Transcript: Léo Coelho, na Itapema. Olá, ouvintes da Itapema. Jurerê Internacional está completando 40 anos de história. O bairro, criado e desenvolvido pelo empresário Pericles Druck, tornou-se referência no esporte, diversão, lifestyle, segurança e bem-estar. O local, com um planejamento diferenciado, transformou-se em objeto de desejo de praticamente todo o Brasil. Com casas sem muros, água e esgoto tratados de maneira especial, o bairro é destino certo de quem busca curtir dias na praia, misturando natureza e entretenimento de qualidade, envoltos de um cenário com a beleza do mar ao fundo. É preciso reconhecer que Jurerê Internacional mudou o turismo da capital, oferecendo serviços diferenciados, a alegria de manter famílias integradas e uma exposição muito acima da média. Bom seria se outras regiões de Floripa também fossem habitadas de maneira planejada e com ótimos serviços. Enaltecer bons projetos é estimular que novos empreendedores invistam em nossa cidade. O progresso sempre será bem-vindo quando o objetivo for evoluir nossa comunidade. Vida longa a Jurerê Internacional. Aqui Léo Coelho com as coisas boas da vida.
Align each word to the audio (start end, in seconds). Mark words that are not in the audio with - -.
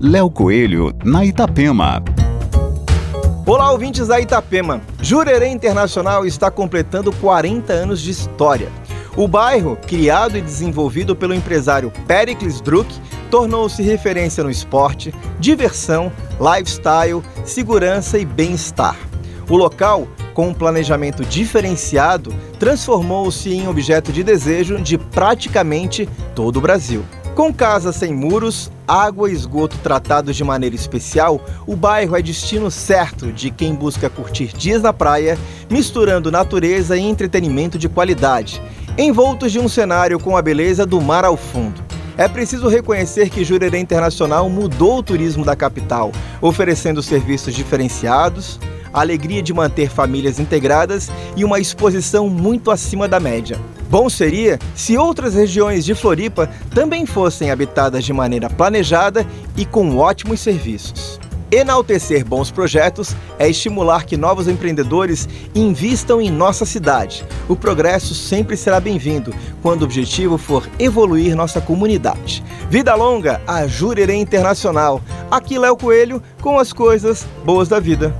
Léo 0.00 0.30
Coelho, 0.30 0.94
na 1.04 1.24
Itapema. 1.24 2.00
Olá, 3.44 3.72
ouvintes 3.72 4.06
da 4.06 4.20
Itapema. 4.20 4.80
Jurerê 5.02 5.48
Internacional 5.48 6.24
está 6.24 6.52
completando 6.52 7.12
40 7.14 7.72
anos 7.72 8.00
de 8.00 8.12
história. 8.12 8.68
O 9.16 9.26
bairro, 9.26 9.76
criado 9.76 10.38
e 10.38 10.40
desenvolvido 10.40 11.16
pelo 11.16 11.34
empresário 11.34 11.92
Pericles 12.06 12.60
Druck, 12.60 12.94
tornou-se 13.28 13.82
referência 13.82 14.44
no 14.44 14.50
esporte, 14.52 15.12
diversão, 15.40 16.12
lifestyle, 16.38 17.20
segurança 17.44 18.20
e 18.20 18.24
bem-estar. 18.24 18.96
O 19.50 19.56
local, 19.56 20.06
com 20.32 20.50
um 20.50 20.54
planejamento 20.54 21.24
diferenciado, 21.24 22.32
transformou-se 22.60 23.52
em 23.52 23.66
objeto 23.66 24.12
de 24.12 24.22
desejo 24.22 24.80
de 24.80 24.96
praticamente 24.96 26.08
todo 26.36 26.58
o 26.58 26.60
Brasil. 26.60 27.04
Com 27.34 27.52
casas 27.52 27.96
sem 27.96 28.14
muros, 28.14 28.70
água 28.88 29.30
e 29.30 29.34
esgoto 29.34 29.76
tratados 29.82 30.34
de 30.34 30.42
maneira 30.42 30.74
especial, 30.74 31.40
o 31.66 31.76
bairro 31.76 32.16
é 32.16 32.22
destino 32.22 32.70
certo 32.70 33.30
de 33.30 33.50
quem 33.50 33.74
busca 33.74 34.08
curtir 34.08 34.56
dias 34.56 34.80
na 34.80 34.92
praia, 34.92 35.38
misturando 35.70 36.32
natureza 36.32 36.96
e 36.96 37.02
entretenimento 37.02 37.78
de 37.78 37.88
qualidade, 37.88 38.62
envoltos 38.96 39.52
de 39.52 39.58
um 39.58 39.68
cenário 39.68 40.18
com 40.18 40.36
a 40.36 40.42
beleza 40.42 40.86
do 40.86 41.00
mar 41.00 41.24
ao 41.24 41.36
fundo. 41.36 41.86
É 42.16 42.26
preciso 42.26 42.66
reconhecer 42.66 43.30
que 43.30 43.44
Jurerê 43.44 43.78
Internacional 43.78 44.48
mudou 44.50 44.98
o 44.98 45.02
turismo 45.02 45.44
da 45.44 45.54
capital, 45.54 46.10
oferecendo 46.40 47.00
serviços 47.00 47.54
diferenciados, 47.54 48.58
a 48.92 49.00
alegria 49.00 49.42
de 49.42 49.52
manter 49.52 49.90
famílias 49.90 50.40
integradas 50.40 51.10
e 51.36 51.44
uma 51.44 51.60
exposição 51.60 52.28
muito 52.28 52.70
acima 52.70 53.06
da 53.06 53.20
média. 53.20 53.56
Bom 53.90 54.10
seria 54.10 54.58
se 54.74 54.98
outras 54.98 55.34
regiões 55.34 55.84
de 55.84 55.94
Floripa 55.94 56.48
também 56.74 57.06
fossem 57.06 57.50
habitadas 57.50 58.04
de 58.04 58.12
maneira 58.12 58.50
planejada 58.50 59.26
e 59.56 59.64
com 59.64 59.96
ótimos 59.96 60.40
serviços. 60.40 61.18
Enaltecer 61.50 62.26
bons 62.26 62.50
projetos 62.50 63.16
é 63.38 63.48
estimular 63.48 64.04
que 64.04 64.18
novos 64.18 64.46
empreendedores 64.46 65.26
invistam 65.54 66.20
em 66.20 66.30
nossa 66.30 66.66
cidade. 66.66 67.24
O 67.48 67.56
progresso 67.56 68.14
sempre 68.14 68.54
será 68.54 68.78
bem-vindo 68.78 69.34
quando 69.62 69.80
o 69.80 69.84
objetivo 69.86 70.36
for 70.36 70.68
evoluir 70.78 71.34
nossa 71.34 71.58
comunidade. 71.58 72.44
Vida 72.68 72.94
longa 72.94 73.40
a 73.46 73.66
Jurerê 73.66 74.16
Internacional. 74.16 75.00
Aqui 75.30 75.58
Léo 75.58 75.78
Coelho 75.78 76.22
com 76.42 76.58
as 76.58 76.70
coisas 76.74 77.26
boas 77.46 77.66
da 77.66 77.80
vida. 77.80 78.14